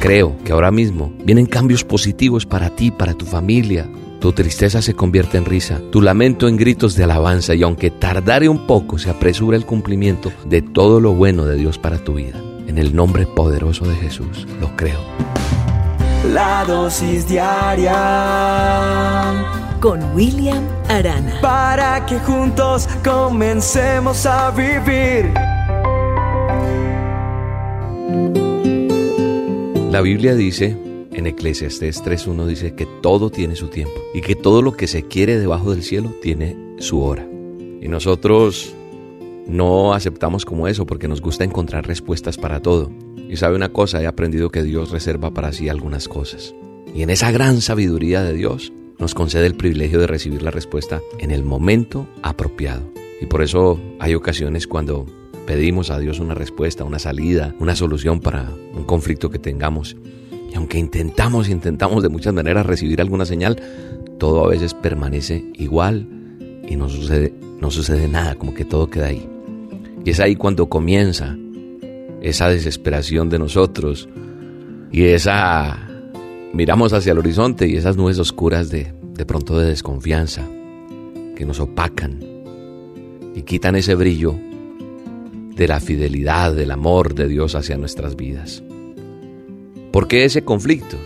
[0.00, 3.86] Creo que ahora mismo vienen cambios positivos para ti, para tu familia.
[4.18, 8.48] Tu tristeza se convierte en risa, tu lamento en gritos de alabanza y aunque tardare
[8.48, 12.40] un poco, se apresura el cumplimiento de todo lo bueno de Dios para tu vida.
[12.66, 15.00] En el nombre poderoso de Jesús, lo creo.
[16.32, 17.94] La dosis diaria
[19.80, 21.40] con William Arana.
[21.42, 25.30] Para que juntos comencemos a vivir.
[29.90, 30.76] La Biblia dice,
[31.10, 35.02] en Eclesiastes 3.1 dice que todo tiene su tiempo y que todo lo que se
[35.02, 37.26] quiere debajo del cielo tiene su hora.
[37.80, 38.72] Y nosotros
[39.48, 42.92] no aceptamos como eso porque nos gusta encontrar respuestas para todo.
[43.28, 46.54] Y sabe una cosa, he aprendido que Dios reserva para sí algunas cosas.
[46.94, 51.00] Y en esa gran sabiduría de Dios nos concede el privilegio de recibir la respuesta
[51.18, 52.92] en el momento apropiado.
[53.20, 55.06] Y por eso hay ocasiones cuando
[55.50, 59.96] pedimos a Dios una respuesta, una salida, una solución para un conflicto que tengamos.
[60.48, 63.60] Y aunque intentamos, intentamos de muchas maneras recibir alguna señal,
[64.16, 66.06] todo a veces permanece igual
[66.68, 69.28] y no sucede, no sucede nada, como que todo queda ahí.
[70.04, 71.36] Y es ahí cuando comienza
[72.22, 74.08] esa desesperación de nosotros
[74.92, 75.80] y esa
[76.52, 80.46] miramos hacia el horizonte y esas nubes oscuras de, de pronto de desconfianza
[81.34, 82.20] que nos opacan
[83.34, 84.38] y quitan ese brillo
[85.60, 88.62] de la fidelidad, del amor de Dios hacia nuestras vidas.
[89.92, 90.96] ¿Por qué ese conflicto?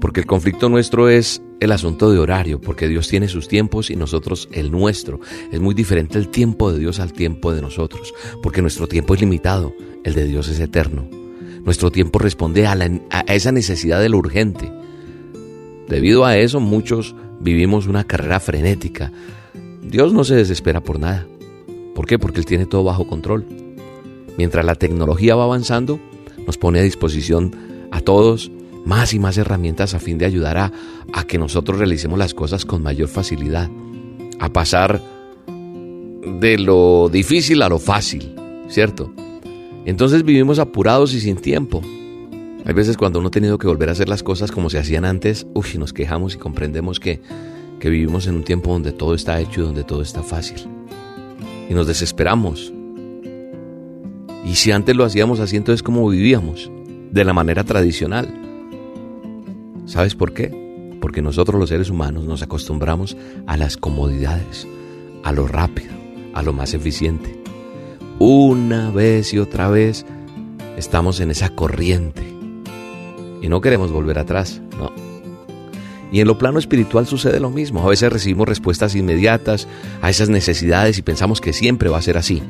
[0.00, 3.96] Porque el conflicto nuestro es el asunto de horario, porque Dios tiene sus tiempos y
[3.96, 5.18] nosotros el nuestro.
[5.50, 9.20] Es muy diferente el tiempo de Dios al tiempo de nosotros, porque nuestro tiempo es
[9.20, 9.74] limitado,
[10.04, 11.08] el de Dios es eterno.
[11.64, 12.78] Nuestro tiempo responde a,
[13.10, 14.70] a esa necesidad de lo urgente.
[15.88, 19.10] Debido a eso muchos vivimos una carrera frenética.
[19.82, 21.26] Dios no se desespera por nada.
[21.98, 22.16] ¿Por qué?
[22.16, 23.44] Porque Él tiene todo bajo control.
[24.36, 25.98] Mientras la tecnología va avanzando,
[26.46, 27.50] nos pone a disposición
[27.90, 28.52] a todos
[28.84, 30.72] más y más herramientas a fin de ayudar a,
[31.24, 33.68] que nosotros realicemos las cosas con mayor facilidad,
[34.38, 35.02] a pasar
[36.40, 38.32] de lo difícil a lo fácil,
[38.68, 39.12] ¿cierto?
[39.84, 41.82] Entonces vivimos apurados y sin tiempo.
[42.64, 45.04] Hay veces cuando uno ha tenido que volver a hacer las cosas como se hacían
[45.04, 47.20] antes, uy, nos quejamos y comprendemos que,
[47.80, 50.77] que vivimos en un tiempo donde todo está hecho y donde todo está fácil.
[51.68, 52.72] Y nos desesperamos.
[54.44, 56.70] Y si antes lo hacíamos así, entonces ¿cómo vivíamos?
[57.10, 58.28] De la manera tradicional.
[59.84, 60.96] ¿Sabes por qué?
[61.00, 64.66] Porque nosotros los seres humanos nos acostumbramos a las comodidades,
[65.24, 65.92] a lo rápido,
[66.34, 67.40] a lo más eficiente.
[68.18, 70.04] Una vez y otra vez
[70.76, 72.22] estamos en esa corriente
[73.40, 75.07] y no queremos volver atrás, no.
[76.10, 77.82] Y en lo plano espiritual sucede lo mismo.
[77.82, 79.68] A veces recibimos respuestas inmediatas
[80.00, 82.42] a esas necesidades y pensamos que siempre va a ser así.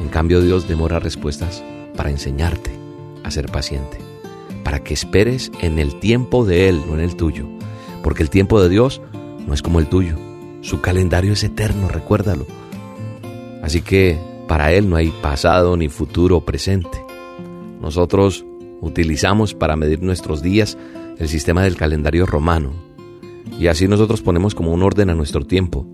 [0.00, 1.62] En cambio Dios demora respuestas
[1.96, 2.70] para enseñarte
[3.24, 3.98] a ser paciente,
[4.64, 7.46] para que esperes en el tiempo de Él, no en el tuyo.
[8.02, 9.00] Porque el tiempo de Dios
[9.46, 10.16] no es como el tuyo.
[10.62, 12.46] Su calendario es eterno, recuérdalo.
[13.62, 17.02] Así que para Él no hay pasado, ni futuro presente.
[17.80, 18.44] Nosotros
[18.80, 20.76] utilizamos para medir nuestros días
[21.20, 22.72] el sistema del calendario romano.
[23.58, 25.86] Y así nosotros ponemos como un orden a nuestro tiempo.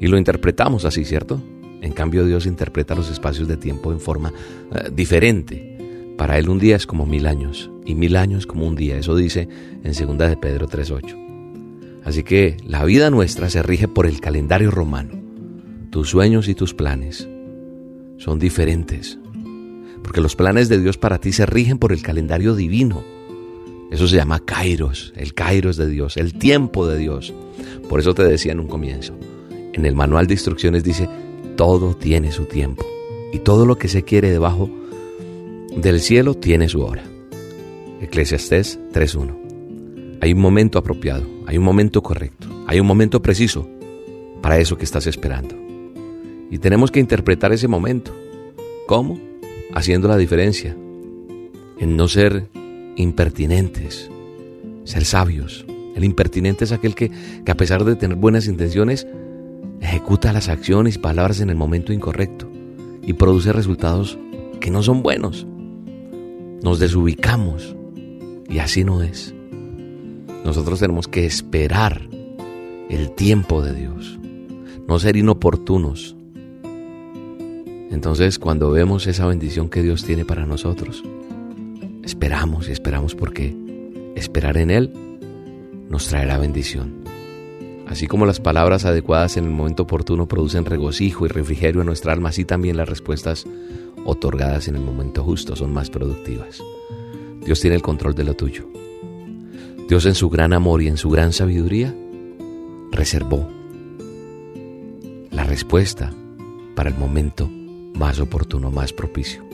[0.00, 1.40] Y lo interpretamos así, ¿cierto?
[1.82, 4.32] En cambio Dios interpreta los espacios de tiempo en forma
[4.74, 6.14] eh, diferente.
[6.16, 8.96] Para Él un día es como mil años y mil años como un día.
[8.96, 9.46] Eso dice
[9.84, 12.02] en 2 de Pedro 3.8.
[12.04, 15.20] Así que la vida nuestra se rige por el calendario romano.
[15.90, 17.28] Tus sueños y tus planes
[18.16, 19.18] son diferentes.
[20.02, 23.04] Porque los planes de Dios para ti se rigen por el calendario divino
[23.90, 27.34] eso se llama Kairos, el Kairos de Dios, el tiempo de Dios.
[27.88, 29.14] Por eso te decía en un comienzo,
[29.72, 31.08] en el manual de instrucciones dice,
[31.56, 32.86] todo tiene su tiempo
[33.32, 34.70] y todo lo que se quiere debajo
[35.76, 37.02] del cielo tiene su hora.
[38.00, 40.18] Eclesiastés 3.1.
[40.20, 43.68] Hay un momento apropiado, hay un momento correcto, hay un momento preciso
[44.40, 45.56] para eso que estás esperando.
[46.50, 48.14] Y tenemos que interpretar ese momento.
[48.86, 49.20] ¿Cómo?
[49.72, 50.76] Haciendo la diferencia.
[51.78, 52.48] En no ser
[52.96, 54.10] impertinentes,
[54.84, 55.64] ser sabios.
[55.94, 57.10] El impertinente es aquel que,
[57.46, 59.06] a pesar de tener buenas intenciones,
[59.80, 62.48] ejecuta las acciones y palabras en el momento incorrecto
[63.02, 64.18] y produce resultados
[64.60, 65.46] que no son buenos.
[66.62, 67.74] Nos desubicamos
[68.48, 69.34] y así no es.
[70.44, 72.08] Nosotros tenemos que esperar
[72.88, 74.18] el tiempo de Dios,
[74.86, 76.16] no ser inoportunos.
[77.90, 81.02] Entonces cuando vemos esa bendición que Dios tiene para nosotros,
[82.10, 83.54] Esperamos y esperamos porque
[84.16, 84.92] esperar en Él
[85.88, 87.04] nos traerá bendición.
[87.86, 92.12] Así como las palabras adecuadas en el momento oportuno producen regocijo y refrigerio en nuestra
[92.12, 93.46] alma, así también las respuestas
[94.04, 96.60] otorgadas en el momento justo son más productivas.
[97.44, 98.68] Dios tiene el control de lo tuyo.
[99.88, 101.94] Dios en su gran amor y en su gran sabiduría
[102.90, 103.48] reservó
[105.30, 106.12] la respuesta
[106.74, 107.48] para el momento
[107.94, 109.44] más oportuno, más propicio.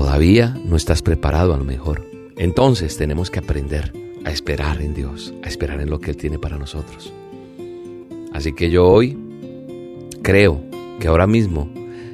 [0.00, 2.10] Todavía no estás preparado a lo mejor.
[2.38, 3.92] Entonces tenemos que aprender
[4.24, 7.12] a esperar en Dios, a esperar en lo que Él tiene para nosotros.
[8.32, 9.18] Así que yo hoy
[10.22, 10.62] creo
[11.00, 11.70] que ahora mismo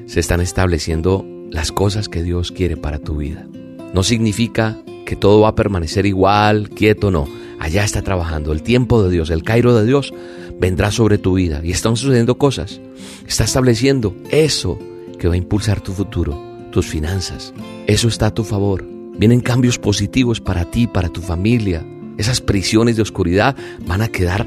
[0.07, 3.47] se están estableciendo las cosas que Dios quiere para tu vida.
[3.95, 7.29] No significa que todo va a permanecer igual, quieto, no.
[7.61, 8.51] Allá está trabajando.
[8.51, 10.13] El tiempo de Dios, el Cairo de Dios
[10.59, 12.81] vendrá sobre tu vida y están sucediendo cosas.
[13.29, 14.77] Está estableciendo eso
[15.21, 17.55] que va a impulsar tu futuro, tus finanzas.
[17.87, 18.85] Eso está a tu favor.
[19.17, 21.83] Vienen cambios positivos para ti, para tu familia.
[22.19, 23.57] Esas prisiones de oscuridad
[23.87, 24.47] van a quedar,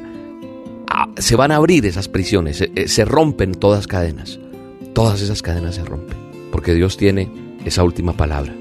[1.17, 4.39] se van a abrir esas prisiones, se, eh, se rompen todas cadenas.
[4.93, 6.19] Todas esas cadenas se rompen.
[6.51, 7.31] Porque Dios tiene
[7.65, 8.53] esa última palabra.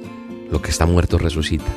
[0.51, 1.71] Lo que está muerto resucita.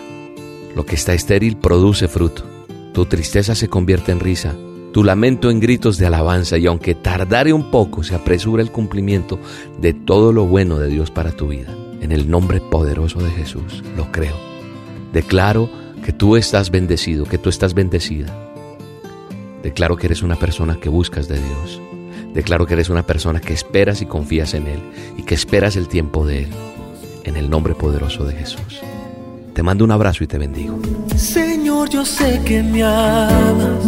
[0.74, 2.46] Lo que está estéril produce fruto.
[2.94, 4.56] Tu tristeza se convierte en risa.
[4.94, 9.40] Tu lamento en gritos de alabanza y aunque tardare un poco, se apresura el cumplimiento
[9.82, 11.76] de todo lo bueno de Dios para tu vida.
[12.02, 14.36] En el nombre poderoso de Jesús, lo creo.
[15.14, 15.70] Declaro
[16.04, 18.36] que tú estás bendecido, que tú estás bendecida.
[19.64, 21.82] Declaro que eres una persona que buscas de Dios.
[22.34, 24.80] Declaro que eres una persona que esperas y confías en Él
[25.18, 26.50] y que esperas el tiempo de Él.
[27.24, 28.82] En el nombre poderoso de Jesús.
[29.54, 30.80] Te mando un abrazo y te bendigo.
[31.16, 33.86] Señor, yo sé que me amas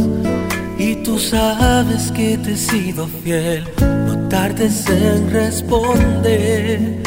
[0.77, 3.63] y tú sabes que te he sido fiel.
[3.79, 7.01] No tardes en responder,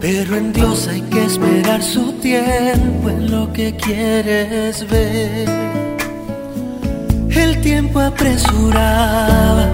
[0.00, 5.48] pero en Dios hay que esperar su tiempo en lo que quieres ver.
[7.30, 9.68] El tiempo apresuraba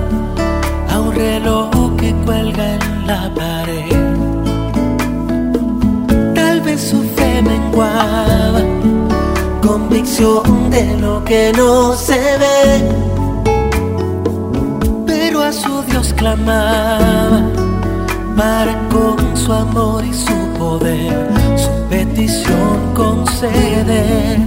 [0.89, 3.97] a un reloj que cuelga en la pared.
[6.35, 8.63] Tal vez su fe menguaba,
[9.63, 12.89] convicción de lo que no se ve.
[15.07, 17.60] Pero a su Dios clamaba
[18.91, 24.39] con su amor y su poder su petición conceder.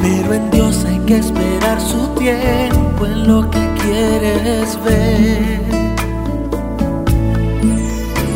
[0.00, 5.60] Pero en Dios hay que esperar su tiempo en lo que quieres ver.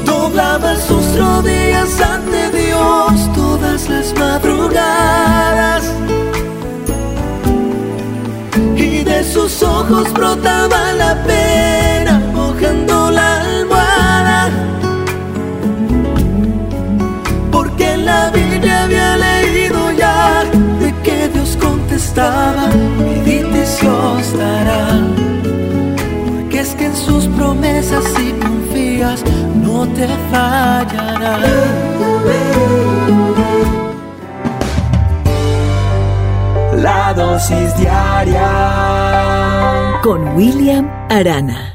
[0.05, 5.85] Doblaba sus rodillas ante Dios todas las madrugadas.
[8.77, 11.54] Y de sus ojos brotaba la pena,
[27.25, 29.23] sus promesas si confías,
[29.55, 31.39] no te fallará.
[36.77, 38.51] La dosis diaria
[40.03, 41.74] con William Arana.